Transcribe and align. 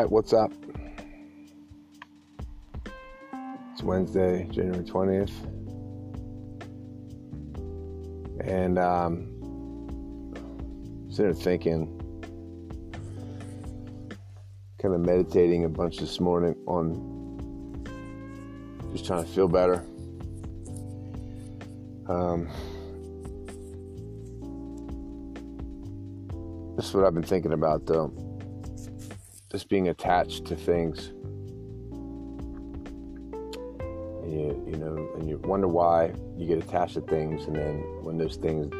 right, 0.00 0.10
what's 0.10 0.32
up? 0.32 0.50
It's 3.72 3.82
Wednesday, 3.82 4.48
January 4.50 4.82
20th. 4.82 5.30
And 8.42 8.78
um, 8.78 9.26
sitting 11.10 11.34
thinking, 11.34 11.98
kind 14.80 14.94
of 14.94 15.00
meditating 15.02 15.66
a 15.66 15.68
bunch 15.68 15.98
this 15.98 16.18
morning 16.18 16.54
on 16.66 17.06
just 18.92 19.04
trying 19.04 19.22
to 19.22 19.30
feel 19.30 19.48
better. 19.48 19.84
Um, 22.08 22.48
this 26.76 26.86
is 26.86 26.94
what 26.94 27.04
I've 27.04 27.12
been 27.12 27.22
thinking 27.22 27.52
about 27.52 27.84
though 27.84 28.29
just 29.50 29.68
being 29.68 29.88
attached 29.88 30.44
to 30.46 30.56
things. 30.56 31.08
And 34.22 34.32
you, 34.32 34.64
you 34.70 34.76
know, 34.76 35.10
and 35.16 35.28
you 35.28 35.38
wonder 35.38 35.66
why 35.66 36.12
you 36.36 36.46
get 36.46 36.58
attached 36.58 36.94
to 36.94 37.00
things, 37.00 37.46
and 37.46 37.56
then 37.56 37.78
when 38.02 38.16
those 38.16 38.36
things 38.36 38.72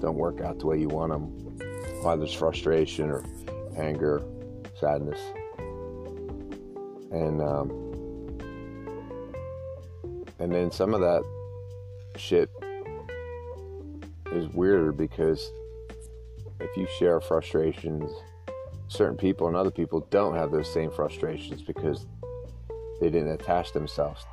don't 0.00 0.16
work 0.16 0.40
out 0.40 0.58
the 0.58 0.66
way 0.66 0.78
you 0.78 0.88
want 0.88 1.12
them, 1.12 1.22
why 2.02 2.16
there's 2.16 2.34
frustration 2.34 3.10
or 3.10 3.24
anger, 3.78 4.22
sadness, 4.78 5.20
and 7.10 7.40
um, 7.40 7.70
and 10.38 10.52
then 10.52 10.70
some 10.70 10.92
of 10.92 11.00
that 11.00 11.22
shit 12.16 12.50
is 14.32 14.48
weirder 14.48 14.92
because 14.92 15.50
if 16.60 16.76
you 16.76 16.86
share 16.98 17.20
frustrations 17.20 18.10
certain 18.94 19.16
people 19.16 19.48
and 19.48 19.56
other 19.56 19.70
people 19.70 20.06
don't 20.10 20.34
have 20.34 20.50
those 20.50 20.72
same 20.72 20.90
frustrations 20.90 21.62
because 21.62 22.06
they 23.00 23.10
didn't 23.10 23.32
attach 23.32 23.72
themselves 23.72 24.24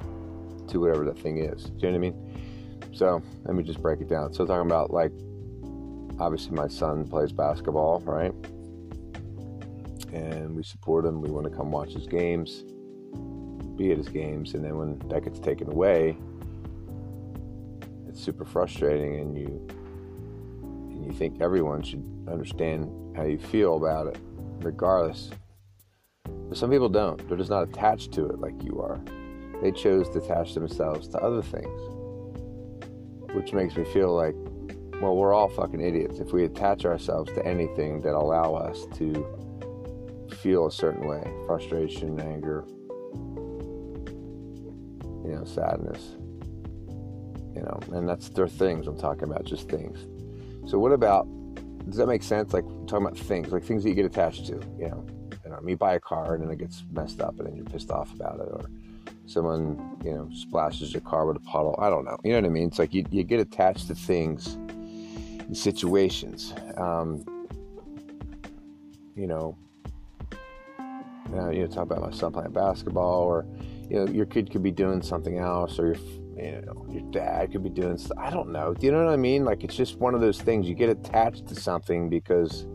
to 0.68 0.80
whatever 0.80 1.04
the 1.04 1.14
thing 1.14 1.40
is. 1.40 1.66
Do 1.66 1.88
you 1.88 1.92
know 1.92 2.00
what 2.00 2.08
I 2.08 2.10
mean? 2.12 2.90
So 2.94 3.22
let 3.44 3.56
me 3.56 3.64
just 3.64 3.82
break 3.82 4.02
it 4.02 4.10
down. 4.10 4.34
So 4.34 4.46
talking 4.46 4.70
about 4.70 4.92
like 4.92 5.12
obviously 6.20 6.52
my 6.52 6.68
son 6.68 7.08
plays 7.08 7.32
basketball, 7.32 8.02
right? 8.02 8.34
And 10.14 10.56
we 10.56 10.64
support 10.64 11.06
him. 11.06 11.22
We 11.22 11.30
want 11.32 11.50
to 11.50 11.56
come 11.56 11.72
watch 11.72 11.94
his 11.94 12.06
games, 12.06 12.64
be 13.78 13.92
at 13.92 13.98
his 13.98 14.10
games, 14.10 14.54
and 14.54 14.64
then 14.64 14.78
when 14.78 15.00
that 15.10 15.24
gets 15.24 15.40
taken 15.40 15.72
away, 15.72 16.18
it's 18.08 18.22
super 18.22 18.46
frustrating 18.46 19.20
and 19.20 19.38
you 19.38 19.68
and 20.62 21.06
you 21.06 21.14
think 21.14 21.42
everyone 21.42 21.82
should 21.82 22.06
understand 22.28 23.16
how 23.16 23.24
you 23.24 23.40
feel 23.40 23.78
about 23.78 24.08
it 24.08 24.20
regardless. 24.64 25.30
But 26.26 26.58
some 26.58 26.70
people 26.70 26.90
don't. 26.90 27.28
They're 27.28 27.38
just 27.38 27.50
not 27.50 27.64
attached 27.64 28.12
to 28.14 28.26
it 28.28 28.40
like 28.40 28.64
you 28.64 28.82
are. 28.82 29.00
They 29.62 29.72
chose 29.72 30.10
to 30.10 30.20
attach 30.20 30.54
themselves 30.54 31.08
to 31.10 31.18
other 31.20 31.42
things. 31.42 31.82
Which 33.34 33.54
makes 33.54 33.76
me 33.78 33.86
feel 33.86 34.14
like, 34.14 34.36
well, 35.02 35.16
we're 35.16 35.34
all 35.34 35.48
fucking 35.50 35.80
idiots 35.80 36.20
if 36.20 36.34
we 36.34 36.44
attach 36.44 36.86
ourselves 36.86 37.32
to 37.34 37.46
anything 37.46 38.02
that 38.02 38.14
allow 38.14 38.54
us 38.56 38.86
to 38.98 39.26
feel 40.42 40.68
a 40.68 40.72
certain 40.72 41.08
way 41.08 41.24
frustration, 41.46 42.20
anger, 42.20 42.66
you 45.24 45.36
know, 45.36 45.44
sadness. 45.46 46.16
You 47.56 47.62
know, 47.64 47.80
and 47.94 48.08
that's 48.08 48.30
their 48.30 48.48
things 48.48 48.88
I'm 48.88 48.98
talking 48.98 49.24
about, 49.24 49.44
just 49.44 49.70
things. 49.70 50.00
So, 50.70 50.80
what 50.80 50.92
about 50.92 51.28
does 51.92 51.98
that 51.98 52.08
make 52.08 52.24
sense? 52.24 52.54
Like 52.54 52.64
talking 52.88 53.06
about 53.06 53.18
things, 53.18 53.52
like 53.52 53.66
things 53.66 53.84
that 53.84 53.90
you 53.90 53.96
get 53.96 54.06
attached 54.06 54.46
to. 54.48 54.54
You 54.80 54.88
know, 54.88 55.06
you 55.44 55.52
know, 55.52 55.60
you 55.68 55.76
buy 55.76 55.96
a 55.96 56.00
car 56.00 56.36
and 56.36 56.44
then 56.44 56.50
it 56.50 56.58
gets 56.58 56.86
messed 56.90 57.20
up 57.20 57.38
and 57.38 57.48
then 57.48 57.56
you're 57.56 57.66
pissed 57.66 57.92
off 57.92 58.14
about 58.14 58.40
it, 58.40 58.48
or 58.50 58.70
someone 59.26 59.98
you 60.06 60.14
know 60.14 60.30
splashes 60.32 60.94
your 60.94 61.02
car 61.02 61.26
with 61.26 61.36
a 61.36 61.42
puddle. 61.42 61.78
I 61.80 61.90
don't 61.90 62.06
know. 62.06 62.18
You 62.24 62.32
know 62.32 62.38
what 62.38 62.46
I 62.46 62.50
mean? 62.50 62.70
It's 62.70 62.80
like 62.80 62.94
you 62.94 63.06
you 63.12 63.26
get 63.26 63.42
attached 63.42 63.88
to 63.88 63.96
things, 63.96 64.54
and 64.54 65.58
situations. 65.58 66.54
Um, 66.78 67.26
you 69.14 69.28
know, 69.28 69.58
uh, 71.34 71.50
you 71.50 71.60
know, 71.60 71.68
talk 71.68 71.84
about 71.84 72.02
my 72.02 72.12
son 72.12 72.32
playing 72.32 72.52
basketball, 72.52 73.24
or 73.24 73.46
you 73.90 73.98
know, 73.98 74.08
your 74.10 74.26
kid 74.26 74.50
could 74.50 74.64
be 74.64 74.72
doing 74.72 75.02
something 75.02 75.40
else, 75.40 75.78
or 75.78 75.88
your 75.88 75.98
you 76.38 76.62
know, 76.66 76.86
your 76.90 77.04
dad 77.12 77.52
could 77.52 77.64
be 77.64 77.70
doing 77.70 77.98
stuff. 77.98 78.18
I 78.18 78.30
don't 78.30 78.52
know. 78.52 78.74
Do 78.74 78.86
you 78.86 78.92
know 78.92 79.04
what 79.04 79.14
I 79.14 79.18
mean? 79.18 79.44
Like 79.44 79.64
it's 79.64 79.76
just 79.76 79.98
one 79.98 80.16
of 80.16 80.22
those 80.22 80.42
things. 80.42 80.68
You 80.68 80.76
get 80.76 80.90
attached 80.90 81.48
to 81.48 81.56
something 81.56 82.10
because 82.10 82.66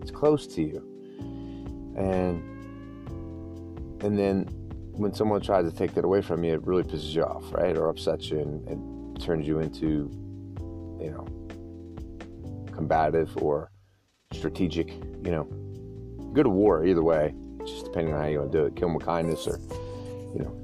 it's 0.00 0.10
close 0.10 0.46
to 0.48 0.62
you, 0.62 0.78
and 1.96 2.42
and 4.02 4.18
then 4.18 4.48
when 4.92 5.12
someone 5.14 5.40
tries 5.40 5.70
to 5.70 5.76
take 5.76 5.94
that 5.94 6.04
away 6.04 6.20
from 6.22 6.44
you, 6.44 6.54
it 6.54 6.66
really 6.66 6.82
pisses 6.82 7.14
you 7.14 7.22
off, 7.22 7.52
right? 7.52 7.76
Or 7.76 7.88
upsets 7.88 8.30
you 8.30 8.40
and, 8.40 8.68
and 8.68 9.20
turns 9.20 9.46
you 9.46 9.60
into, 9.60 10.10
you 11.00 11.10
know, 11.10 11.26
combative 12.72 13.36
or 13.38 13.70
strategic. 14.32 14.90
You 15.24 15.30
know, 15.30 15.44
go 16.32 16.42
to 16.42 16.48
war 16.48 16.84
either 16.84 17.02
way, 17.02 17.34
just 17.64 17.84
depending 17.86 18.14
on 18.14 18.20
how 18.20 18.26
you 18.26 18.40
want 18.40 18.52
to 18.52 18.58
do 18.58 18.64
it. 18.66 18.76
Kill 18.76 18.88
them 18.88 18.94
with 18.96 19.06
kindness 19.06 19.46
or, 19.46 19.58
you 20.34 20.44
know, 20.44 20.56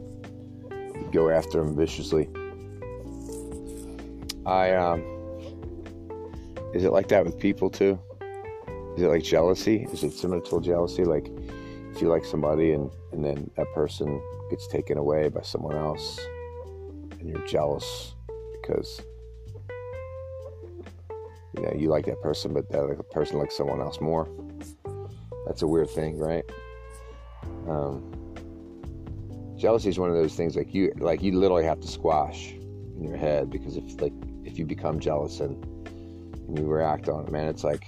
go 1.13 1.31
after 1.31 1.63
them 1.63 1.77
viciously. 1.77 2.29
I 4.47 4.73
um, 4.75 5.01
is 6.75 6.85
it 6.85 6.93
like 6.93 7.09
that 7.09 7.25
with 7.25 7.39
people 7.39 7.71
too? 7.71 7.99
Is 8.97 9.03
it 9.03 9.09
like 9.09 9.23
jealousy? 9.23 9.87
Is 9.93 10.03
it 10.03 10.13
similar 10.13 10.41
to 10.41 10.61
jealousy? 10.61 11.05
Like 11.05 11.29
if 11.95 12.03
you 12.03 12.09
like 12.09 12.25
somebody 12.25 12.73
and 12.73 12.91
and 13.13 13.25
then 13.25 13.51
that 13.57 13.67
person 13.75 14.21
gets 14.51 14.67
taken 14.67 14.99
away 14.99 15.29
by 15.29 15.43
someone 15.43 15.77
else, 15.77 16.19
and 17.19 17.29
you're 17.29 17.47
jealous 17.47 18.15
because 18.61 19.03
you 21.57 21.63
know 21.63 21.73
you 21.77 21.89
like 21.89 22.07
that 22.07 22.21
person, 22.23 22.53
but 22.53 22.69
that 22.71 23.11
person 23.11 23.39
likes 23.39 23.57
someone 23.57 23.81
else 23.81 24.01
more. 24.01 24.29
That's 25.47 25.63
a 25.63 25.67
weird 25.67 25.91
thing, 25.91 26.19
right? 26.19 26.45
Um, 27.69 28.18
jealousy 29.59 29.89
is 29.89 29.99
one 29.99 30.09
of 30.09 30.17
those 30.17 30.35
things 30.35 30.57
like 30.57 30.73
you 30.73 30.93
like 30.99 31.21
you 31.21 31.33
literally 31.33 31.65
have 31.65 31.81
to 31.81 31.89
squash 31.89 32.53
in 32.53 33.05
your 33.05 33.17
head 33.17 33.51
because 33.51 33.77
if 33.77 34.01
like 34.01 34.13
if 34.45 34.59
you 34.59 34.65
become 34.65 34.99
jealous 35.01 35.41
and, 35.41 35.63
and 36.47 36.59
you 36.59 36.67
react 36.67 37.09
on 37.09 37.27
it, 37.27 37.33
man, 37.33 37.49
it's 37.49 37.65
like 37.65 37.85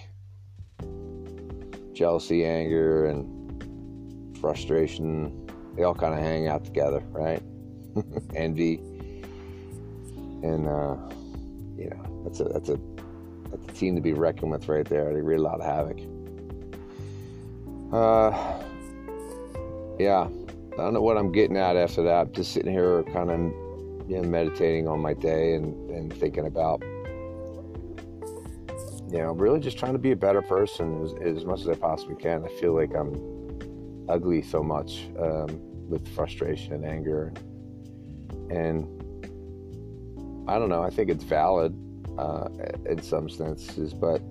jealousy, 1.95 2.45
anger, 2.45 3.07
and 3.07 4.39
frustration. 4.41 5.49
They 5.77 5.85
all 5.85 5.95
kind 5.95 6.13
of 6.13 6.21
hang 6.21 6.49
out 6.49 6.65
together, 6.65 7.03
right? 7.11 7.43
Envy, 8.35 8.77
and 10.43 10.69
uh, 10.69 10.97
you 11.77 11.91
know 11.91 12.23
that's 12.25 12.41
a 12.41 12.45
that's 12.45 12.69
a 12.69 12.79
that's 13.51 13.65
a 13.65 13.73
team 13.79 13.95
to 13.95 14.01
be 14.01 14.13
reckoned 14.13 14.51
with 14.51 14.69
right 14.69 14.87
there. 14.87 15.15
They 15.15 15.21
wreak 15.21 15.39
a 15.39 15.43
lot 15.43 15.61
of 15.61 15.67
havoc. 15.67 15.99
Uh, 17.93 18.63
yeah, 19.99 20.29
I 20.81 20.85
don't 20.85 20.95
know 20.95 21.03
what 21.03 21.19
I'm 21.19 21.31
getting 21.31 21.59
at 21.59 21.77
after 21.77 22.03
that. 22.05 22.29
I'm 22.29 22.33
just 22.33 22.53
sitting 22.53 22.73
here, 22.73 23.03
kind 23.13 23.31
of 23.31 23.39
you 24.09 24.17
know, 24.17 24.23
meditating 24.23 24.89
on 24.89 24.99
my 24.99 25.13
day 25.13 25.53
and, 25.53 25.91
and 25.91 26.11
thinking 26.11 26.47
about, 26.47 26.83
you 29.13 29.19
know, 29.19 29.35
really 29.35 29.61
just 29.61 29.77
trying 29.77 29.93
to 29.93 29.99
be 29.99 30.13
a 30.13 30.17
better 30.17 30.41
person 30.41 31.05
as, 31.05 31.13
as 31.37 31.45
much 31.45 31.61
as 31.61 31.69
I 31.69 31.75
possibly 31.75 32.17
can. 32.17 32.47
I 32.47 32.49
feel 32.61 32.75
like 32.75 32.95
I'm 32.95 33.15
ugly 34.09 34.41
so 34.41 34.63
much 34.63 35.07
um, 35.19 35.61
with 35.87 36.09
frustration 36.15 36.73
and 36.73 36.87
anger. 36.87 37.35
And 38.49 38.87
I 40.49 40.59
don't 40.59 40.71
know, 40.71 40.83
I 40.83 40.89
think 40.89 41.11
it's 41.11 41.25
valid 41.25 41.77
uh, 42.19 42.49
in 42.89 43.03
some 43.03 43.29
senses, 43.29 43.93
but 43.93 44.23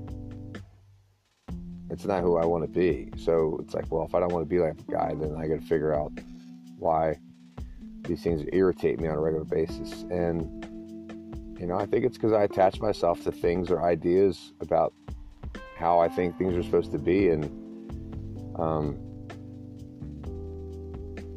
it's 1.92 2.06
not 2.06 2.24
who 2.24 2.38
I 2.38 2.46
want 2.46 2.64
to 2.64 2.70
be. 2.70 3.12
So 3.18 3.60
it's 3.62 3.76
like, 3.76 3.92
well, 3.92 4.04
if 4.04 4.16
I 4.16 4.20
don't 4.20 4.34
want 4.34 4.44
to 4.44 4.50
be 4.50 4.58
like 4.60 4.80
a 4.80 4.92
guy, 4.92 5.14
then 5.14 5.36
I 5.38 5.48
got 5.48 5.62
to 5.62 5.66
figure 5.68 5.94
out 5.94 6.12
why 6.80 7.20
these 8.04 8.24
things 8.24 8.44
irritate 8.54 9.00
me 9.00 9.08
on 9.08 9.16
a 9.16 9.20
regular 9.20 9.46
basis. 9.46 10.04
And, 10.10 10.66
you 11.60 11.68
know, 11.68 11.78
I 11.78 11.86
think 11.86 12.06
it's 12.06 12.18
because 12.18 12.34
I 12.34 12.44
attach 12.44 12.80
myself 12.80 13.24
to 13.24 13.32
things 13.32 13.70
or 13.70 13.84
ideas 13.84 14.54
about 14.62 14.94
how 15.78 16.00
I 16.00 16.10
think 16.10 16.38
things 16.38 16.56
are 16.56 16.64
supposed 16.64 16.92
to 16.92 16.98
be 16.98 17.30
and, 17.30 17.46
um, 18.58 18.98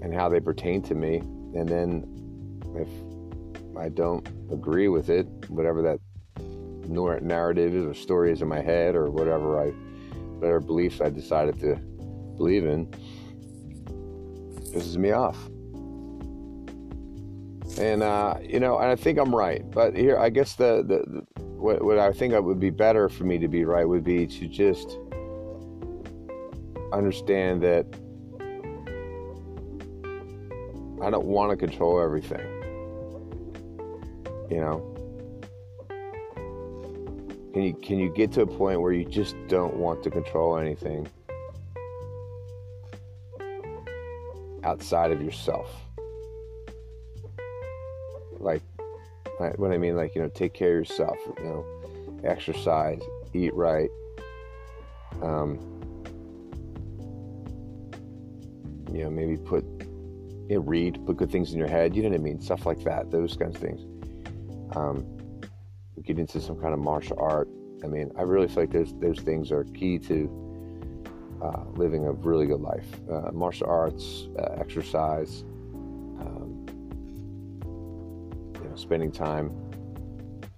and 0.00 0.14
how 0.14 0.28
they 0.28 0.40
pertain 0.40 0.82
to 0.82 0.94
me. 0.94 1.18
And 1.54 1.68
then 1.68 2.06
if 2.74 2.88
I 3.76 3.88
don't 3.88 4.26
agree 4.50 4.88
with 4.88 5.10
it, 5.10 5.26
whatever 5.48 5.82
that 5.82 6.00
narrative 6.88 7.74
is 7.74 7.84
or 7.84 7.94
story 7.94 8.32
is 8.32 8.42
in 8.42 8.48
my 8.48 8.60
head 8.60 8.94
or 8.94 9.10
whatever 9.10 9.60
I, 9.60 9.68
whatever 10.38 10.60
beliefs 10.60 11.00
I 11.00 11.10
decided 11.10 11.60
to 11.60 11.76
believe 12.36 12.66
in, 12.66 12.92
pisses 14.70 14.96
me 14.96 15.10
off 15.10 15.38
and 17.78 18.02
uh, 18.02 18.34
you 18.42 18.60
know, 18.60 18.78
and 18.78 18.90
I 18.90 18.96
think 18.96 19.18
I'm 19.18 19.34
right. 19.34 19.68
But 19.70 19.96
here, 19.96 20.18
I 20.18 20.28
guess 20.30 20.54
the, 20.56 20.84
the, 20.86 21.04
the 21.10 21.42
what, 21.42 21.82
what 21.82 21.98
I 21.98 22.12
think 22.12 22.34
would 22.34 22.60
be 22.60 22.70
better 22.70 23.08
for 23.08 23.24
me 23.24 23.38
to 23.38 23.48
be 23.48 23.64
right 23.64 23.88
would 23.88 24.04
be 24.04 24.26
to 24.26 24.48
just 24.48 24.98
understand 26.92 27.62
that 27.62 27.86
I 31.02 31.10
don't 31.10 31.26
want 31.26 31.50
to 31.50 31.56
control 31.56 32.00
everything. 32.00 32.46
You 34.50 34.60
know? 34.60 34.88
Can 37.54 37.62
you 37.62 37.74
can 37.74 37.98
you 37.98 38.10
get 38.10 38.32
to 38.32 38.42
a 38.42 38.46
point 38.46 38.80
where 38.80 38.92
you 38.92 39.04
just 39.04 39.36
don't 39.46 39.76
want 39.76 40.02
to 40.04 40.10
control 40.10 40.56
anything 40.56 41.08
outside 44.64 45.12
of 45.12 45.22
yourself? 45.22 45.70
Like 48.38 48.62
what 49.56 49.72
I 49.72 49.78
mean 49.78 49.96
like, 49.96 50.14
you 50.14 50.22
know, 50.22 50.28
take 50.28 50.54
care 50.54 50.78
of 50.78 50.88
yourself, 50.88 51.16
you 51.38 51.44
know, 51.44 52.20
exercise, 52.24 53.02
eat 53.32 53.54
right. 53.54 53.90
Um, 55.20 55.58
you 58.92 59.04
know, 59.04 59.10
maybe 59.10 59.36
put 59.36 59.64
you 60.48 60.56
know, 60.56 60.60
read, 60.60 61.04
put 61.06 61.16
good 61.16 61.30
things 61.30 61.52
in 61.52 61.58
your 61.58 61.68
head, 61.68 61.96
you 61.96 62.02
know 62.02 62.10
what 62.10 62.20
I 62.20 62.22
mean? 62.22 62.40
Stuff 62.40 62.66
like 62.66 62.82
that, 62.84 63.10
those 63.10 63.36
kinds 63.36 63.56
of 63.56 63.62
things. 63.62 63.86
Um, 64.76 65.06
get 66.02 66.18
into 66.18 66.40
some 66.40 66.56
kind 66.60 66.74
of 66.74 66.80
martial 66.80 67.16
art. 67.20 67.48
I 67.84 67.86
mean, 67.86 68.10
I 68.18 68.22
really 68.22 68.48
feel 68.48 68.64
like 68.64 68.72
those 68.72 68.94
those 68.98 69.20
things 69.20 69.52
are 69.52 69.64
key 69.64 69.98
to 70.00 70.28
uh, 71.42 71.64
living 71.74 72.06
a 72.06 72.12
really 72.12 72.46
good 72.46 72.60
life. 72.60 72.86
Uh, 73.10 73.30
martial 73.32 73.66
arts, 73.68 74.28
uh, 74.38 74.54
exercise, 74.58 75.42
um, 76.20 76.66
you 78.54 78.68
know, 78.68 78.76
spending 78.76 79.10
time 79.10 79.50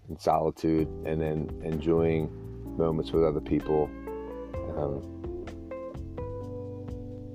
in 0.09 0.19
solitude, 0.19 0.89
and 1.07 1.21
then 1.21 1.49
enjoying 1.65 2.31
moments 2.77 3.13
with 3.13 3.25
other 3.25 3.41
people. 3.41 3.89
Um, 4.77 5.03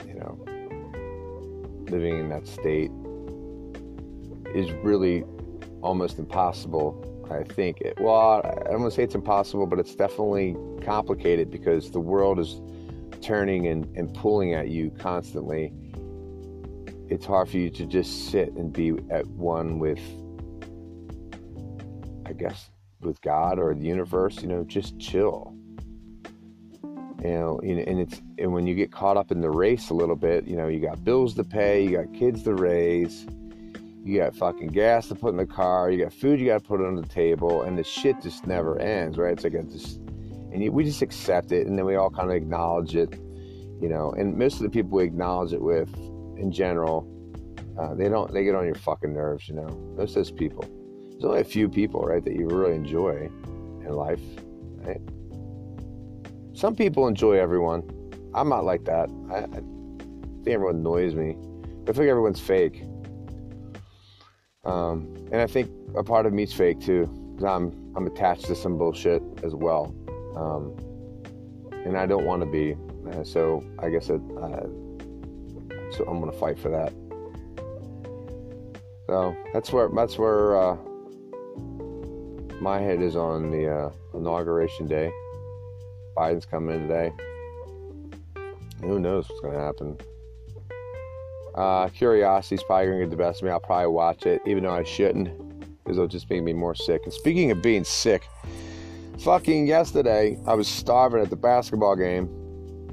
you 0.08 0.14
know, 0.14 0.46
living 1.90 2.20
in 2.20 2.30
that 2.30 2.46
state 2.48 2.92
is 4.54 4.72
really 4.84 5.24
almost 5.82 6.20
impossible 6.20 7.06
I 7.32 7.44
think 7.44 7.82
it, 7.82 8.00
well, 8.00 8.42
I 8.44 8.72
don't 8.72 8.82
want 8.82 8.92
to 8.92 8.96
say 8.96 9.04
it's 9.04 9.16
impossible, 9.16 9.68
but 9.68 9.80
it's 9.80 9.94
definitely 9.94 10.56
complicated 10.82 11.52
because 11.52 11.92
the 11.92 12.00
world 12.00 12.40
is 12.40 12.60
turning 13.30 13.68
and, 13.68 13.86
and 13.96 14.12
pulling 14.16 14.56
at 14.56 14.70
you 14.70 14.90
constantly. 14.90 15.72
It's 17.10 17.28
hard 17.28 17.48
for 17.48 17.58
you 17.58 17.70
to 17.70 17.86
just 17.86 18.32
sit 18.32 18.54
and 18.54 18.74
be 18.74 18.98
at 19.12 19.28
one 19.28 19.78
with, 19.78 20.02
I 22.26 22.34
guess, 22.34 22.72
with 23.02 23.22
God 23.22 23.60
or 23.60 23.76
the 23.76 23.86
universe, 23.86 24.42
you 24.42 24.48
know, 24.48 24.64
just 24.64 25.00
chill. 25.00 25.56
You 27.24 27.30
know, 27.30 27.60
and 27.62 28.00
it's 28.00 28.20
and 28.40 28.52
when 28.52 28.66
you 28.66 28.74
get 28.74 28.92
caught 28.92 29.16
up 29.16 29.30
in 29.30 29.42
the 29.42 29.52
race 29.52 29.92
a 29.92 29.94
little 29.94 30.16
bit, 30.16 30.48
you 30.48 30.56
know, 30.56 30.68
you 30.68 30.80
got 30.80 31.04
bills 31.04 31.36
to 31.36 31.44
pay, 31.44 31.84
you 31.84 31.98
got 31.98 32.12
kids 32.16 32.42
to 32.44 32.56
raise, 32.56 33.28
you 34.04 34.18
got 34.18 34.36
fucking 34.36 34.70
gas 34.70 35.08
to 35.10 35.16
put 35.16 35.30
in 35.30 35.38
the 35.38 35.46
car, 35.46 35.92
you 35.92 36.04
got 36.04 36.14
food 36.14 36.40
you 36.40 36.48
got 36.48 36.64
to 36.64 36.68
put 36.68 36.82
on 36.82 36.96
the 36.96 37.06
table, 37.06 37.62
and 37.62 37.78
the 37.78 37.84
shit 37.84 38.20
just 38.24 38.48
never 38.48 38.80
ends, 38.80 39.20
right? 39.20 39.34
It's 39.34 39.44
like 39.44 39.54
a 39.54 39.62
just, 39.62 40.00
and 40.52 40.68
we 40.74 40.84
just 40.84 41.02
accept 41.02 41.52
it, 41.52 41.68
and 41.68 41.78
then 41.78 41.86
we 41.86 41.96
all 41.96 42.10
kind 42.10 42.30
of 42.30 42.36
acknowledge 42.36 42.96
it, 42.96 43.14
you 43.82 43.90
know. 43.90 44.12
And 44.12 44.38
most 44.38 44.56
of 44.56 44.64
the 44.64 44.70
people 44.70 44.98
we 44.98 45.04
acknowledge 45.04 45.54
it 45.54 45.62
with, 45.62 45.94
in 46.38 46.52
general, 46.52 47.08
uh, 47.80 47.94
they 47.96 48.10
don't, 48.10 48.34
they 48.34 48.44
get 48.44 48.56
on 48.56 48.66
your 48.66 48.76
fucking 48.76 49.14
nerves, 49.14 49.48
you 49.48 49.56
know. 49.56 49.68
Most 49.98 50.12
of 50.12 50.16
those 50.16 50.32
people. 50.32 50.66
There's 51.12 51.26
only 51.26 51.42
a 51.42 51.46
few 51.46 51.70
people, 51.70 52.02
right, 52.02 52.24
that 52.24 52.34
you 52.34 52.48
really 52.48 52.76
enjoy 52.76 53.30
in 53.86 53.90
life, 53.90 54.22
right? 54.78 55.02
Some 56.54 56.76
people 56.76 57.08
enjoy 57.08 57.34
everyone. 57.40 57.84
I'm 58.34 58.50
not 58.50 58.66
like 58.66 58.86
that. 58.86 59.10
I, 59.32 59.38
I 59.38 59.62
think 60.44 60.48
everyone 60.48 60.78
annoys 60.78 61.16
me. 61.16 61.36
I 61.88 61.92
think 61.92 62.08
everyone's 62.08 62.40
fake. 62.40 62.84
Um, 64.66 65.14
and 65.32 65.42
I 65.42 65.48
think 65.48 65.72
a 65.96 66.04
part 66.04 66.26
of 66.26 66.34
me's 66.34 66.54
fake 66.54 66.80
too. 66.80 67.10
I'm 67.46 67.94
I'm 67.96 68.06
attached 68.06 68.46
to 68.46 68.56
some 68.56 68.78
bullshit 68.78 69.24
as 69.44 69.56
well, 69.56 69.96
um, 70.40 70.74
and 71.86 71.98
I 71.98 72.06
don't 72.06 72.26
want 72.26 72.42
to 72.42 72.46
be. 72.46 72.76
Uh, 73.12 73.24
so 73.24 73.64
I 73.80 73.90
guess 73.90 74.10
it, 74.10 74.22
uh, 74.38 74.68
so 75.92 76.06
I'm 76.08 76.20
gonna 76.20 76.32
fight 76.32 76.60
for 76.60 76.70
that. 76.70 76.94
So 79.08 79.36
that's 79.54 79.72
where 79.72 79.90
that's 79.96 80.18
where 80.18 80.58
uh, 80.58 80.78
my 82.62 82.80
head 82.80 83.02
is 83.02 83.16
on 83.16 83.52
the 83.52 83.68
uh, 83.68 83.92
inauguration 84.14 84.88
day. 84.88 85.12
Biden's 86.16 86.46
coming 86.46 86.76
in 86.76 86.82
today. 86.88 87.14
Who 88.82 89.00
knows 89.00 89.28
what's 89.30 89.42
gonna 89.42 89.60
happen? 89.60 89.98
Uh, 91.56 91.90
Curiosity's 91.90 92.64
probably 92.64 92.88
to 92.88 93.00
get 93.00 93.10
the 93.10 93.18
best 93.18 93.42
of 93.42 93.46
me. 93.46 93.52
I'll 93.52 93.60
probably 93.60 93.88
watch 93.88 94.26
it, 94.26 94.42
even 94.46 94.64
though 94.64 94.74
I 94.74 94.84
shouldn't, 94.84 95.28
because 95.84 95.98
it'll 95.98 96.08
just 96.08 96.30
make 96.30 96.44
me 96.44 96.54
more 96.54 96.76
sick. 96.76 97.02
And 97.04 97.14
speaking 97.14 97.52
of 97.52 97.62
being 97.62 97.84
sick, 97.84 98.28
fucking 99.24 99.68
yesterday, 99.68 100.38
I 100.48 100.54
was 100.54 100.68
starving 100.68 101.22
at 101.22 101.30
the 101.30 101.36
basketball 101.36 101.96
game, 101.96 102.30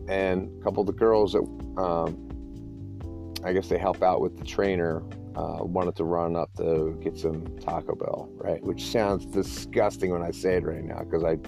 and 0.08 0.50
a 0.60 0.64
couple 0.64 0.80
of 0.80 0.86
the 0.86 0.92
girls 0.92 1.32
that 1.32 1.42
um, 1.80 3.34
I 3.44 3.52
guess 3.52 3.68
they 3.68 3.78
help 3.78 4.02
out 4.02 4.20
with 4.20 4.36
the 4.36 4.44
trainer 4.44 5.02
uh, 5.36 5.58
wanted 5.62 5.94
to 5.96 6.04
run 6.04 6.36
up 6.36 6.50
to 6.56 6.98
get 7.02 7.16
some 7.18 7.46
Taco 7.58 7.94
Bell, 7.94 8.28
right? 8.34 8.62
Which 8.62 8.84
sounds 8.84 9.26
disgusting 9.26 10.10
when 10.10 10.22
I 10.22 10.30
say 10.30 10.56
it 10.56 10.64
right 10.64 10.82
now, 10.82 11.00
because 11.00 11.22
I 11.22 11.38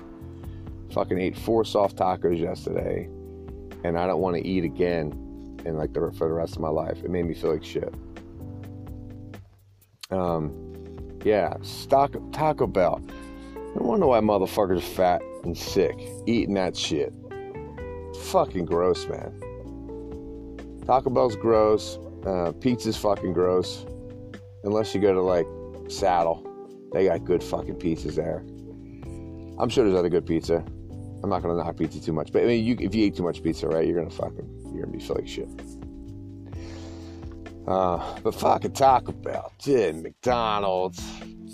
fucking 0.93 1.19
ate 1.19 1.37
four 1.37 1.65
soft 1.65 1.97
tacos 1.97 2.39
yesterday, 2.39 3.09
and 3.85 3.99
I 3.99 4.07
don't 4.07 4.21
want 4.21 4.37
to 4.37 4.47
eat 4.47 4.65
again 4.65 5.13
and 5.65 5.77
like 5.77 5.93
the, 5.93 6.13
for 6.17 6.29
the 6.29 6.35
rest 6.35 6.55
of 6.55 6.63
my 6.63 6.69
life. 6.69 6.99
It 7.03 7.11
made 7.11 7.25
me 7.25 7.35
feel 7.35 7.53
like 7.53 7.65
shit. 7.65 7.93
Um, 10.11 11.19
yeah, 11.25 11.55
stock 11.63 12.15
Taco 12.33 12.67
Bell. 12.67 13.03
No 13.79 13.87
wonder 13.87 14.07
why 14.07 14.19
motherfuckers 14.19 14.83
fat 14.83 15.23
and 15.45 15.57
sick 15.57 15.97
eating 16.27 16.55
that 16.55 16.77
shit. 16.77 17.13
Fucking 18.25 18.65
gross, 18.65 19.07
man. 19.07 19.33
Taco 20.85 21.11
Bell's 21.11 21.37
gross. 21.37 21.99
Uh, 22.27 22.51
pizza's 22.61 22.97
fucking 22.97 23.33
gross. 23.33 23.87
Unless 24.65 24.95
you 24.95 25.01
go 25.01 25.15
to 25.15 25.23
like 25.23 25.47
Saddle, 25.89 26.45
they 26.93 27.05
got 27.07 27.25
good 27.25 27.43
fucking 27.43 27.77
pizzas 27.77 28.17
there. 28.17 28.45
I'm 29.61 29.69
sure 29.69 29.85
there's 29.85 29.97
other 29.97 30.09
good 30.09 30.27
pizza. 30.27 30.57
I'm 31.23 31.31
not 31.31 31.43
gonna 31.43 31.55
knock 31.55 31.77
pizza 31.77 32.01
too 32.01 32.13
much, 32.13 32.33
but 32.33 32.43
I 32.43 32.47
mean, 32.47 32.65
you, 32.65 32.77
if 32.81 32.95
you 32.97 33.07
eat 33.07 33.17
too 33.17 33.23
much 33.23 33.43
pizza, 33.45 33.69
right, 33.69 33.87
you're 33.87 33.97
gonna 33.97 34.11
fucking, 34.11 34.73
you're 34.75 34.87
gonna 34.87 34.99
be 34.99 35.05
like 35.07 35.29
shit. 35.29 35.49
Uh, 37.67 38.19
but 38.25 38.35
fucking 38.35 38.73
Taco 38.73 39.13
Bell, 39.13 39.53
dude, 39.63 40.03
McDonald's, 40.03 41.01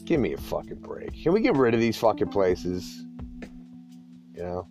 give 0.04 0.20
me 0.20 0.32
a 0.32 0.38
fucking 0.38 0.80
break. 0.80 1.22
Can 1.22 1.32
we 1.32 1.40
get 1.40 1.54
rid 1.54 1.74
of 1.74 1.80
these 1.80 1.96
fucking 1.96 2.28
places? 2.28 3.04
You 4.34 4.66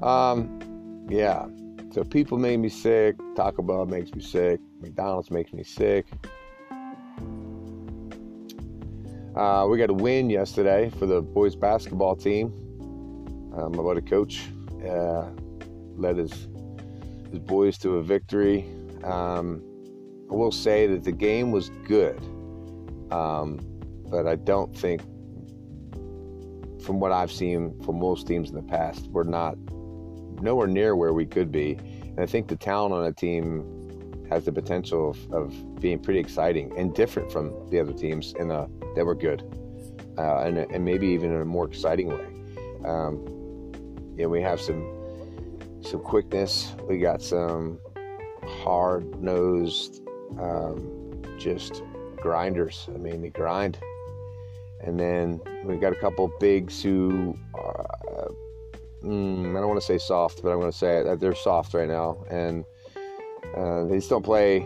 know. 0.00 0.06
Um, 0.06 1.06
yeah. 1.08 1.46
So 1.90 2.04
people 2.04 2.38
made 2.38 2.58
me 2.58 2.68
sick. 2.68 3.16
Taco 3.34 3.62
Bell 3.62 3.86
makes 3.86 4.12
me 4.12 4.20
sick. 4.20 4.60
McDonald's 4.80 5.30
makes 5.30 5.52
me 5.52 5.64
sick. 5.64 6.06
Uh, 9.34 9.66
we 9.70 9.78
got 9.78 9.88
a 9.88 9.94
win 9.94 10.28
yesterday 10.28 10.90
for 10.98 11.06
the 11.06 11.22
boys 11.22 11.54
basketball 11.54 12.16
team. 12.16 12.46
Um, 13.56 13.72
my 13.76 13.82
buddy 13.82 14.00
coach 14.00 14.48
uh, 14.86 15.28
led 15.96 16.16
his 16.16 16.48
his 17.30 17.38
boys 17.40 17.78
to 17.78 17.96
a 17.96 18.02
victory. 18.02 18.64
Um, 19.04 19.62
I 20.30 20.34
will 20.34 20.52
say 20.52 20.86
that 20.88 21.04
the 21.04 21.12
game 21.12 21.52
was 21.52 21.70
good, 21.86 22.20
um, 23.10 23.58
but 24.10 24.26
I 24.26 24.36
don't 24.36 24.76
think, 24.76 25.02
from 26.82 27.00
what 27.00 27.12
I've 27.12 27.32
seen 27.32 27.78
from 27.82 27.98
most 27.98 28.26
teams 28.26 28.50
in 28.50 28.56
the 28.56 28.62
past, 28.62 29.08
we're 29.08 29.24
not 29.24 29.56
nowhere 30.40 30.66
near 30.66 30.96
where 30.96 31.12
we 31.12 31.26
could 31.26 31.50
be. 31.50 31.72
And 32.02 32.20
I 32.20 32.26
think 32.26 32.48
the 32.48 32.56
talent 32.56 32.94
on 32.94 33.04
a 33.04 33.12
team 33.12 34.26
has 34.30 34.44
the 34.44 34.52
potential 34.52 35.10
of, 35.10 35.32
of 35.32 35.80
being 35.80 35.98
pretty 35.98 36.20
exciting 36.20 36.72
and 36.78 36.94
different 36.94 37.32
from 37.32 37.52
the 37.70 37.80
other 37.80 37.92
teams 37.92 38.34
in 38.38 38.50
a 38.50 38.68
that 38.94 39.04
were 39.04 39.14
good, 39.14 39.42
uh, 40.16 40.38
and, 40.40 40.58
and 40.58 40.84
maybe 40.84 41.06
even 41.08 41.32
in 41.32 41.40
a 41.40 41.44
more 41.44 41.66
exciting 41.66 42.08
way. 42.08 42.26
Um, 42.84 43.24
you 44.16 44.24
know, 44.24 44.28
we 44.28 44.42
have 44.42 44.60
some 44.60 44.94
some 45.82 46.00
quickness. 46.00 46.74
We 46.88 46.98
got 46.98 47.22
some 47.22 47.78
hard 48.62 49.20
nosed, 49.22 50.02
um, 50.38 51.22
just 51.38 51.82
grinders. 52.20 52.88
I 52.94 52.98
mean, 52.98 53.22
they 53.22 53.30
grind. 53.30 53.78
And 54.80 54.98
then 54.98 55.40
we 55.64 55.76
got 55.76 55.92
a 55.92 55.96
couple 55.96 56.30
bigs 56.38 56.82
who 56.82 57.36
are, 57.54 58.30
mm, 59.02 59.50
I 59.50 59.60
don't 59.60 59.68
want 59.68 59.80
to 59.80 59.86
say 59.86 59.98
soft, 59.98 60.42
but 60.42 60.50
I'm 60.50 60.60
going 60.60 60.70
to 60.70 60.76
say 60.76 61.02
that 61.02 61.20
they're 61.20 61.34
soft 61.34 61.74
right 61.74 61.88
now. 61.88 62.24
And 62.30 62.64
uh, 63.56 63.84
they 63.84 63.96
just 63.96 64.10
don't 64.10 64.24
play 64.24 64.60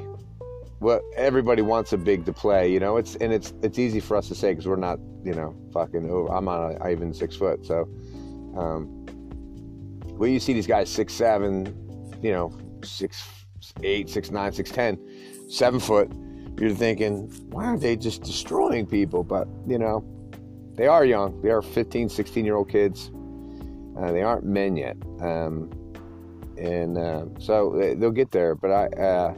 what 0.81 1.03
everybody 1.17 1.63
wants 1.63 1.93
a 1.93 1.97
big 1.97 2.27
to 2.27 2.33
play, 2.33 2.71
you 2.71 2.81
know. 2.81 2.97
It's 2.97 3.15
and 3.17 3.33
it's 3.33 3.55
it's 3.63 3.79
easy 3.79 4.01
for 4.01 4.17
us 4.17 4.29
to 4.29 4.35
say 4.35 4.51
because 4.51 4.67
we're 4.67 4.77
not, 4.77 4.99
you 5.23 5.33
know, 5.33 5.55
fucking. 5.73 6.11
Over, 6.11 6.35
I'm 6.35 6.45
not 6.45 6.91
even 6.91 7.15
six 7.15 7.37
foot, 7.37 7.65
so 7.65 7.89
um, 8.57 9.07
well, 10.19 10.29
you 10.29 10.41
see 10.41 10.53
these 10.53 10.67
guys 10.67 10.91
six 10.91 11.15
seven, 11.15 12.19
you 12.21 12.33
know, 12.33 12.59
six 12.83 13.23
eight, 13.83 14.11
six, 14.11 14.31
nine, 14.31 14.53
six, 14.53 14.71
ten, 14.71 14.99
seven 15.49 15.79
foot, 15.79 16.11
you're 16.59 16.75
thinking, 16.75 17.29
why 17.51 17.65
aren't 17.65 17.81
they 17.81 17.97
just 17.97 18.23
destroying 18.23 18.87
people? 18.87 19.25
But, 19.25 19.49
you 19.67 19.79
know, 19.79 20.05
they 20.75 20.87
are 20.87 21.05
young. 21.05 21.41
They 21.43 21.51
are 21.51 21.63
15, 21.63 22.09
16 22.09 22.45
year 22.45 22.57
old 22.57 22.71
kids. 22.71 23.11
Uh, 23.99 24.13
they 24.13 24.23
aren't 24.23 24.45
men 24.45 24.77
yet. 24.77 24.97
Um, 25.21 25.71
and 26.59 26.97
uh, 26.97 27.27
so 27.39 27.75
they, 27.77 27.95
will 27.95 28.11
get 28.11 28.31
there. 28.31 28.55
But 28.55 28.71
I, 28.71 28.87
uh, 28.87 29.35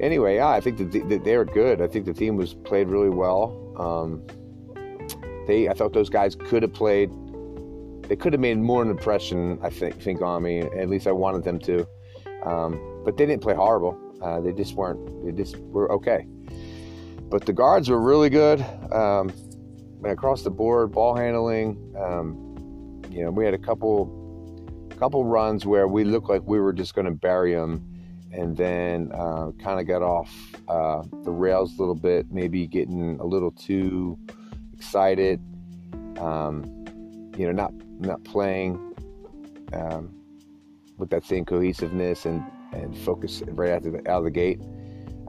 anyway, 0.00 0.36
yeah, 0.36 0.48
I 0.48 0.60
think 0.60 0.78
that, 0.78 1.08
that 1.08 1.24
they 1.24 1.34
are 1.34 1.44
good. 1.44 1.80
I 1.80 1.86
think 1.86 2.06
the 2.06 2.14
team 2.14 2.36
was 2.36 2.54
played 2.54 2.88
really 2.88 3.10
well. 3.10 3.74
Um, 3.78 4.22
they, 5.46 5.68
I 5.68 5.74
thought 5.74 5.92
those 5.92 6.10
guys 6.10 6.34
could 6.34 6.62
have 6.62 6.72
played. 6.72 7.10
They 8.02 8.16
could 8.16 8.32
have 8.32 8.40
made 8.40 8.58
more 8.58 8.82
an 8.82 8.90
impression. 8.90 9.58
I 9.62 9.70
think, 9.70 10.00
think 10.00 10.22
on 10.22 10.42
me. 10.42 10.60
At 10.60 10.88
least 10.88 11.06
I 11.06 11.12
wanted 11.12 11.44
them 11.44 11.58
to. 11.60 11.86
Um, 12.44 13.02
but 13.04 13.16
they 13.16 13.26
didn't 13.26 13.42
play 13.42 13.54
horrible. 13.54 13.98
Uh, 14.22 14.40
they 14.40 14.52
just 14.52 14.74
weren't. 14.74 15.24
They 15.24 15.32
just 15.32 15.56
were 15.58 15.90
okay. 15.92 16.26
But 17.30 17.44
the 17.44 17.52
guards 17.52 17.88
were 17.88 18.00
really 18.00 18.30
good. 18.30 18.64
Um, 18.90 19.32
across 20.04 20.42
the 20.42 20.50
board, 20.50 20.92
ball 20.92 21.14
handling. 21.14 21.94
Um, 21.98 23.02
you 23.10 23.24
know, 23.24 23.30
we 23.30 23.44
had 23.44 23.54
a 23.54 23.58
couple, 23.58 24.06
couple 24.98 25.24
runs 25.24 25.66
where 25.66 25.88
we 25.88 26.04
looked 26.04 26.28
like 26.28 26.42
we 26.46 26.60
were 26.60 26.72
just 26.72 26.94
going 26.94 27.06
to 27.06 27.12
bury 27.12 27.54
them, 27.54 27.84
and 28.32 28.56
then 28.56 29.10
uh, 29.14 29.50
kind 29.58 29.80
of 29.80 29.86
got 29.86 30.02
off 30.02 30.34
uh, 30.68 31.02
the 31.24 31.30
rails 31.30 31.76
a 31.76 31.78
little 31.78 31.94
bit. 31.94 32.30
Maybe 32.30 32.66
getting 32.66 33.18
a 33.20 33.24
little 33.24 33.50
too 33.50 34.18
excited. 34.72 35.40
Um, 36.18 36.64
you 37.36 37.46
know, 37.46 37.52
not 37.52 37.72
not 38.00 38.22
playing 38.24 38.94
um, 39.72 40.14
with 40.96 41.10
that 41.10 41.24
same 41.24 41.44
cohesiveness 41.44 42.24
and 42.24 42.44
and 42.72 42.96
focus 42.98 43.42
right 43.48 43.70
out, 43.70 43.82
the, 43.82 43.98
out 44.10 44.18
of 44.18 44.24
the 44.24 44.30
gate. 44.30 44.60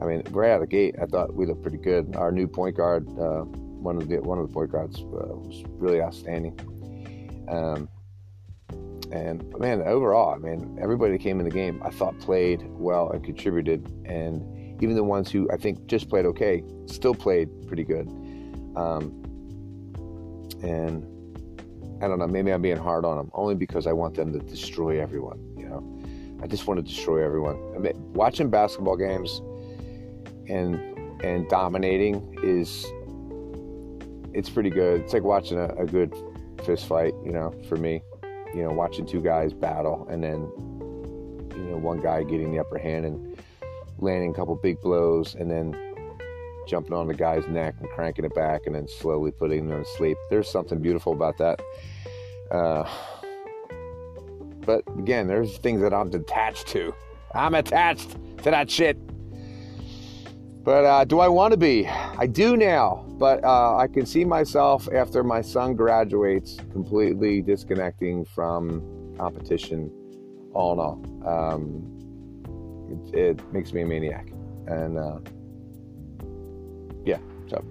I 0.00 0.04
mean, 0.04 0.22
right 0.30 0.50
out 0.50 0.62
of 0.62 0.68
the 0.68 0.74
gate, 0.74 0.96
I 1.00 1.06
thought 1.06 1.34
we 1.34 1.46
looked 1.46 1.62
pretty 1.62 1.78
good. 1.78 2.16
Our 2.16 2.32
new 2.32 2.46
point 2.46 2.76
guard, 2.76 3.06
uh, 3.18 3.42
one 3.44 3.96
of 3.96 4.08
the 4.08 4.18
one 4.18 4.38
of 4.38 4.48
the 4.48 4.54
point 4.54 4.72
guards, 4.72 4.98
uh, 5.00 5.36
was 5.36 5.62
really 5.78 6.00
outstanding. 6.00 6.58
Um, 7.48 7.88
and 9.12 9.52
man, 9.58 9.82
overall, 9.82 10.34
I 10.34 10.38
mean, 10.38 10.78
everybody 10.80 11.12
that 11.12 11.20
came 11.20 11.40
in 11.40 11.44
the 11.44 11.50
game, 11.50 11.82
I 11.84 11.90
thought 11.90 12.18
played 12.20 12.62
well 12.68 13.10
and 13.10 13.22
contributed. 13.24 13.86
And 14.04 14.82
even 14.82 14.94
the 14.94 15.04
ones 15.04 15.30
who 15.30 15.50
I 15.50 15.56
think 15.56 15.86
just 15.86 16.08
played 16.08 16.24
okay, 16.26 16.62
still 16.86 17.14
played 17.14 17.48
pretty 17.66 17.84
good. 17.84 18.08
Um, 18.76 19.16
and 20.62 21.04
I 22.02 22.08
don't 22.08 22.18
know, 22.18 22.26
maybe 22.26 22.52
I'm 22.52 22.62
being 22.62 22.76
hard 22.76 23.04
on 23.04 23.16
them 23.16 23.30
only 23.34 23.54
because 23.54 23.86
I 23.86 23.92
want 23.92 24.14
them 24.14 24.32
to 24.32 24.38
destroy 24.38 25.02
everyone. 25.02 25.38
I 26.42 26.46
just 26.46 26.66
want 26.66 26.78
to 26.78 26.82
destroy 26.82 27.24
everyone. 27.24 27.58
I 27.74 27.78
mean, 27.78 27.92
watching 28.12 28.50
basketball 28.50 28.96
games 28.96 29.40
and 30.48 30.74
and 31.22 31.48
dominating 31.48 32.38
is 32.42 32.86
it's 34.32 34.48
pretty 34.48 34.70
good. 34.70 35.02
It's 35.02 35.12
like 35.12 35.22
watching 35.22 35.58
a, 35.58 35.68
a 35.74 35.86
good 35.86 36.14
fist 36.64 36.86
fight, 36.86 37.14
you 37.24 37.32
know, 37.32 37.54
for 37.68 37.76
me. 37.76 38.02
You 38.54 38.64
know, 38.64 38.70
watching 38.70 39.06
two 39.06 39.20
guys 39.20 39.52
battle 39.52 40.08
and 40.10 40.22
then 40.22 40.40
you 41.54 41.70
know 41.70 41.76
one 41.76 42.00
guy 42.00 42.22
getting 42.24 42.52
the 42.52 42.58
upper 42.58 42.78
hand 42.78 43.04
and 43.04 43.36
landing 43.98 44.30
a 44.30 44.34
couple 44.34 44.56
big 44.56 44.80
blows 44.80 45.34
and 45.34 45.50
then 45.50 45.76
jumping 46.66 46.92
on 46.92 47.06
the 47.06 47.14
guy's 47.14 47.46
neck 47.48 47.74
and 47.80 47.88
cranking 47.90 48.24
it 48.24 48.34
back 48.34 48.62
and 48.66 48.74
then 48.74 48.88
slowly 48.88 49.30
putting 49.30 49.68
them 49.68 49.84
to 49.84 49.90
sleep. 49.90 50.16
There's 50.30 50.48
something 50.48 50.80
beautiful 50.80 51.12
about 51.12 51.36
that. 51.38 51.60
Uh, 52.50 52.88
but 54.70 54.84
again, 54.98 55.26
there's 55.26 55.58
things 55.58 55.80
that 55.80 55.92
I'm 55.92 56.14
attached 56.14 56.68
to. 56.68 56.94
I'm 57.34 57.54
attached 57.54 58.10
to 58.44 58.50
that 58.52 58.70
shit. 58.70 58.96
But 60.62 60.84
uh, 60.84 61.04
do 61.04 61.18
I 61.18 61.26
want 61.26 61.50
to 61.52 61.56
be? 61.56 61.88
I 61.88 62.26
do 62.26 62.56
now. 62.56 63.04
But 63.18 63.42
uh, 63.42 63.76
I 63.76 63.88
can 63.88 64.06
see 64.06 64.24
myself 64.24 64.88
after 64.94 65.24
my 65.24 65.40
son 65.40 65.74
graduates 65.74 66.56
completely 66.70 67.42
disconnecting 67.42 68.24
from 68.26 69.16
competition 69.18 69.90
all 70.54 70.72
in 70.74 70.78
all. 70.78 70.98
Um, 71.26 73.10
it, 73.12 73.18
it, 73.18 73.52
makes 73.52 73.72
me 73.72 73.82
a 73.82 73.86
maniac. 73.86 74.28
And 74.68 74.98
uh, 74.98 75.18
yeah, 77.04 77.18
so 77.48 77.64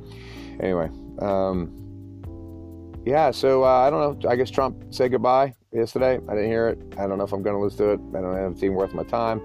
anyway. 0.59 0.89
Um, 1.19 3.01
yeah, 3.05 3.31
so 3.31 3.63
uh, 3.63 3.87
I 3.87 3.89
don't 3.89 4.21
know. 4.21 4.29
I 4.29 4.35
guess 4.35 4.49
Trump 4.49 4.83
said 4.93 5.11
goodbye 5.11 5.53
yesterday. 5.71 6.19
I 6.27 6.35
didn't 6.35 6.49
hear 6.49 6.67
it. 6.69 6.79
I 6.97 7.07
don't 7.07 7.17
know 7.17 7.23
if 7.23 7.33
I'm 7.33 7.43
going 7.43 7.55
to 7.55 7.61
listen 7.61 7.77
to 7.79 7.91
it. 7.93 8.17
I 8.17 8.21
don't 8.21 8.35
have 8.35 8.51
a 8.53 8.55
team 8.55 8.73
worth 8.73 8.93
my 8.93 9.03
time. 9.03 9.41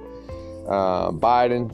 Uh, 0.69 1.11
Biden 1.13 1.71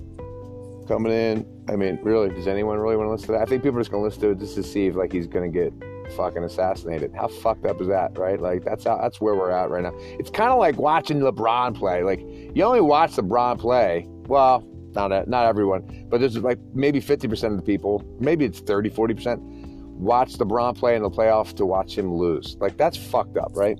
coming 0.88 1.12
in. 1.12 1.46
I 1.68 1.76
mean, 1.76 1.98
really, 2.02 2.30
does 2.30 2.48
anyone 2.48 2.78
really 2.78 2.96
want 2.96 3.06
to 3.08 3.12
listen 3.12 3.26
to 3.26 3.32
that? 3.32 3.42
I 3.42 3.44
think 3.44 3.62
people 3.62 3.78
are 3.78 3.80
just 3.80 3.90
going 3.90 4.02
to 4.02 4.06
listen 4.06 4.22
to 4.22 4.30
it 4.30 4.38
just 4.38 4.56
to 4.56 4.62
see 4.62 4.86
if 4.86 4.96
like 4.96 5.12
he's 5.12 5.26
going 5.26 5.50
to 5.50 5.56
get 5.56 5.72
fucking 6.16 6.42
assassinated. 6.42 7.12
How 7.14 7.28
fucked 7.28 7.66
up 7.66 7.80
is 7.80 7.86
that, 7.88 8.18
right? 8.18 8.40
Like 8.40 8.64
that's 8.64 8.84
how 8.84 8.98
that's 8.98 9.20
where 9.20 9.36
we're 9.36 9.52
at 9.52 9.70
right 9.70 9.84
now. 9.84 9.92
It's 10.18 10.30
kind 10.30 10.50
of 10.50 10.58
like 10.58 10.76
watching 10.76 11.20
LeBron 11.20 11.76
play. 11.76 12.02
Like 12.02 12.20
you 12.20 12.64
only 12.64 12.80
watch 12.80 13.12
LeBron 13.12 13.60
play. 13.60 14.06
Well, 14.26 14.64
not 14.92 15.28
not 15.28 15.46
everyone, 15.46 16.06
but 16.08 16.18
there's 16.18 16.36
like 16.38 16.58
maybe 16.74 17.00
50% 17.00 17.44
of 17.44 17.56
the 17.56 17.62
people, 17.62 18.04
maybe 18.18 18.44
it's 18.44 18.58
30, 18.58 18.90
40% 18.90 19.60
watch 20.00 20.32
LeBron 20.32 20.76
play 20.76 20.96
in 20.96 21.02
the 21.02 21.10
playoffs 21.10 21.54
to 21.56 21.66
watch 21.66 21.96
him 21.96 22.14
lose. 22.14 22.56
Like 22.58 22.76
that's 22.76 22.96
fucked 22.96 23.36
up, 23.36 23.52
right? 23.54 23.78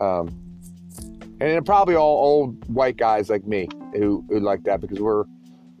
Um, 0.00 0.48
and 1.40 1.64
probably 1.64 1.94
all 1.94 2.18
old 2.18 2.68
white 2.68 2.96
guys 2.96 3.30
like 3.30 3.46
me 3.46 3.68
who, 3.92 4.24
who 4.28 4.40
like 4.40 4.64
that 4.64 4.80
because 4.80 5.00
we're, 5.00 5.24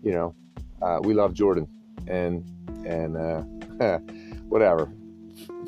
you 0.02 0.12
know, 0.12 0.34
uh, 0.82 1.00
we 1.02 1.14
love 1.14 1.34
Jordan 1.34 1.66
and 2.06 2.44
and 2.86 3.16
uh, 3.16 3.98
whatever. 4.48 4.92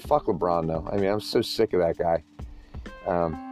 Fuck 0.00 0.26
LeBron 0.26 0.68
though. 0.68 0.88
I 0.90 0.96
mean, 0.96 1.10
I'm 1.10 1.20
so 1.20 1.42
sick 1.42 1.72
of 1.72 1.80
that 1.80 1.98
guy. 1.98 2.22
Um, 3.06 3.46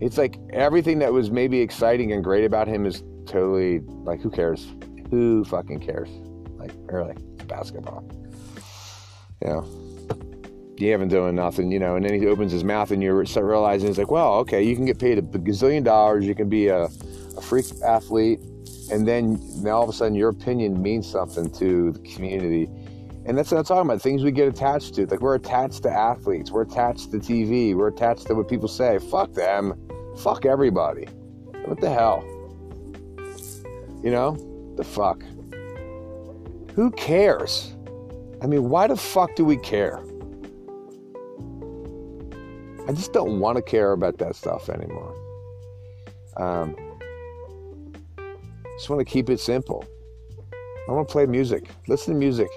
it's 0.00 0.18
like 0.18 0.38
everything 0.50 0.98
that 0.98 1.12
was 1.12 1.30
maybe 1.30 1.60
exciting 1.60 2.12
and 2.12 2.22
great 2.22 2.44
about 2.44 2.68
him 2.68 2.84
is 2.84 3.02
totally 3.24 3.80
like 4.04 4.20
who 4.20 4.30
cares? 4.30 4.74
Who 5.10 5.44
fucking 5.44 5.80
cares? 5.80 6.10
Like 6.58 6.72
really, 6.84 7.14
basketball. 7.46 8.04
You 9.40 9.48
know 9.48 9.85
you 10.80 10.90
haven't 10.92 11.08
done 11.08 11.34
nothing, 11.34 11.70
you 11.70 11.78
know, 11.78 11.96
and 11.96 12.04
then 12.04 12.20
he 12.20 12.26
opens 12.26 12.52
his 12.52 12.64
mouth 12.64 12.90
and 12.90 13.02
you 13.02 13.24
start 13.24 13.46
realizing 13.46 13.88
he's 13.88 13.98
like, 13.98 14.10
well, 14.10 14.34
okay, 14.34 14.62
you 14.62 14.74
can 14.76 14.84
get 14.84 14.98
paid 14.98 15.18
a 15.18 15.22
gazillion 15.22 15.82
dollars, 15.84 16.24
you 16.24 16.34
can 16.34 16.48
be 16.48 16.68
a, 16.68 16.84
a 16.84 17.40
freak 17.40 17.66
athlete, 17.84 18.40
and 18.90 19.06
then 19.06 19.40
now 19.62 19.76
all 19.76 19.82
of 19.82 19.88
a 19.88 19.92
sudden 19.92 20.14
your 20.14 20.28
opinion 20.28 20.80
means 20.80 21.10
something 21.10 21.50
to 21.52 21.92
the 21.92 21.98
community. 22.00 22.68
And 23.24 23.36
that's 23.36 23.50
what 23.50 23.58
I'm 23.58 23.64
talking 23.64 23.90
about. 23.90 24.00
Things 24.00 24.22
we 24.22 24.30
get 24.30 24.46
attached 24.46 24.94
to. 24.94 25.06
Like 25.06 25.20
we're 25.20 25.34
attached 25.34 25.82
to 25.82 25.90
athletes, 25.90 26.52
we're 26.52 26.62
attached 26.62 27.10
to 27.10 27.18
TV, 27.18 27.74
we're 27.74 27.88
attached 27.88 28.26
to 28.28 28.34
what 28.34 28.48
people 28.48 28.68
say. 28.68 28.98
Fuck 28.98 29.32
them. 29.32 29.74
Fuck 30.18 30.46
everybody. 30.46 31.06
What 31.64 31.80
the 31.80 31.90
hell? 31.90 32.24
You 34.04 34.10
know? 34.12 34.36
The 34.76 34.84
fuck. 34.84 35.22
Who 36.74 36.90
cares? 36.92 37.74
I 38.42 38.46
mean, 38.46 38.68
why 38.68 38.86
the 38.86 38.96
fuck 38.96 39.34
do 39.34 39.44
we 39.44 39.56
care? 39.56 40.00
I 42.88 42.92
just 42.92 43.12
don't 43.12 43.40
want 43.40 43.56
to 43.56 43.62
care 43.62 43.92
about 43.92 44.18
that 44.18 44.36
stuff 44.36 44.68
anymore. 44.68 45.12
Um, 46.36 46.76
just 48.76 48.88
want 48.88 49.00
to 49.00 49.04
keep 49.04 49.28
it 49.28 49.40
simple. 49.40 49.84
I 50.88 50.92
want 50.92 51.08
to 51.08 51.12
play 51.12 51.26
music, 51.26 51.68
listen 51.88 52.14
to 52.14 52.18
music, 52.18 52.48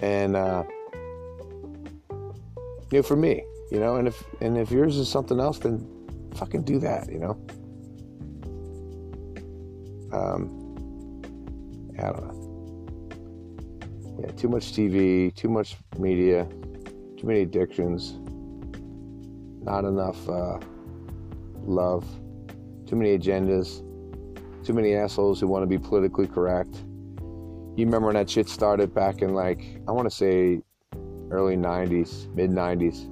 and 0.00 0.34
uh, 0.34 0.64
you 2.90 2.98
know, 2.98 3.02
for 3.02 3.16
me, 3.16 3.44
you 3.70 3.80
know, 3.80 3.96
and 3.96 4.08
if 4.08 4.24
and 4.40 4.56
if 4.56 4.70
yours 4.70 4.96
is 4.96 5.10
something 5.10 5.38
else, 5.38 5.58
then 5.58 5.86
fucking 6.34 6.62
do 6.62 6.78
that, 6.78 7.12
you 7.12 7.18
know. 7.18 7.32
Um, 10.10 10.54
I 11.98 12.02
don't 12.04 12.26
know. 12.26 12.34
Yeah, 14.20 14.30
too 14.32 14.48
much 14.48 14.72
TV, 14.72 15.34
too 15.34 15.50
much 15.50 15.76
media, 15.98 16.46
too 17.18 17.26
many 17.26 17.42
addictions 17.42 18.18
not 19.62 19.84
enough 19.84 20.28
uh, 20.28 20.58
love, 21.64 22.04
too 22.86 22.96
many 22.96 23.18
agendas, 23.18 23.84
too 24.64 24.72
many 24.72 24.94
assholes 24.94 25.40
who 25.40 25.46
want 25.46 25.62
to 25.62 25.66
be 25.66 25.78
politically 25.78 26.26
correct. 26.26 26.74
You 27.76 27.84
remember 27.84 28.06
when 28.06 28.16
that 28.16 28.28
shit 28.28 28.48
started 28.48 28.94
back 28.94 29.22
in 29.22 29.34
like, 29.34 29.80
I 29.86 29.92
want 29.92 30.10
to 30.10 30.14
say 30.14 30.62
early 31.30 31.56
90s, 31.56 32.32
mid 32.34 32.50
90s, 32.50 33.06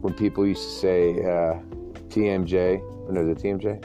when 0.00 0.14
people 0.14 0.46
used 0.46 0.62
to 0.62 0.74
say 0.80 1.10
uh, 1.20 1.60
TMJ, 2.08 2.80
or 3.08 3.12
no, 3.12 3.26
the 3.26 3.34
TMJ? 3.34 3.84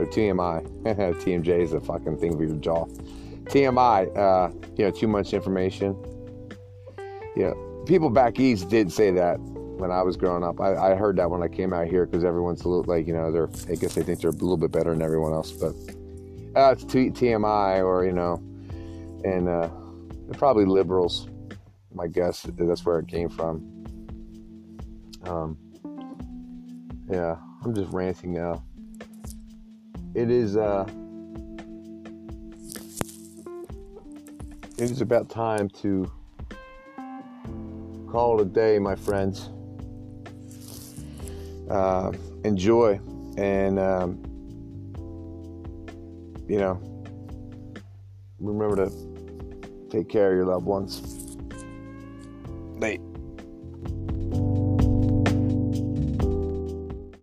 Or 0.00 0.06
TMI. 0.06 0.66
TMJ 0.84 1.60
is 1.60 1.72
a 1.74 1.80
fucking 1.80 2.18
thing 2.18 2.36
for 2.36 2.44
your 2.44 2.56
jaw. 2.56 2.86
TMI, 3.44 4.16
uh, 4.16 4.50
you 4.76 4.84
know, 4.84 4.90
too 4.90 5.08
much 5.08 5.34
information. 5.34 5.96
Know, 7.36 7.84
people 7.86 8.10
back 8.10 8.38
east 8.38 8.68
did 8.68 8.92
say 8.92 9.10
that 9.12 9.38
when 9.80 9.90
I 9.90 10.02
was 10.02 10.16
growing 10.16 10.44
up. 10.44 10.60
I, 10.60 10.92
I 10.92 10.94
heard 10.94 11.16
that 11.16 11.30
when 11.30 11.42
I 11.42 11.48
came 11.48 11.72
out 11.72 11.86
here 11.86 12.04
because 12.06 12.22
everyone's 12.24 12.62
a 12.64 12.68
little 12.68 12.84
like 12.84 13.06
you 13.06 13.14
know 13.14 13.32
they're 13.32 13.48
I 13.68 13.74
guess 13.74 13.94
they 13.94 14.02
think 14.02 14.20
they're 14.20 14.30
a 14.30 14.34
little 14.34 14.56
bit 14.56 14.70
better 14.70 14.90
than 14.90 15.02
everyone 15.02 15.32
else, 15.32 15.50
but 15.50 15.74
uh, 16.54 16.72
it's 16.72 16.84
T- 16.84 17.10
TMI 17.10 17.84
or 17.84 18.04
you 18.04 18.12
know, 18.12 18.34
and 19.24 19.48
uh, 19.48 19.68
they're 20.26 20.38
probably 20.38 20.66
liberals. 20.66 21.28
My 21.92 22.06
guess 22.06 22.42
that's 22.42 22.84
where 22.84 22.98
it 23.00 23.08
came 23.08 23.28
from. 23.28 23.66
Um, 25.24 25.58
yeah, 27.10 27.36
I'm 27.64 27.74
just 27.74 27.92
ranting 27.92 28.32
now. 28.32 28.62
It 30.14 30.30
is 30.30 30.56
uh, 30.56 30.88
it 34.76 34.90
is 34.90 35.00
about 35.00 35.28
time 35.30 35.68
to 35.80 36.10
call 38.10 38.40
it 38.40 38.42
a 38.42 38.44
day, 38.44 38.78
my 38.78 38.94
friends. 38.94 39.50
Uh, 41.70 42.12
enjoy 42.44 42.98
and 43.36 43.78
um, 43.78 44.20
you 46.48 46.58
know 46.58 46.80
remember 48.40 48.74
to 48.74 48.90
take 49.88 50.08
care 50.08 50.32
of 50.32 50.36
your 50.36 50.46
loved 50.46 50.66
ones. 50.66 51.19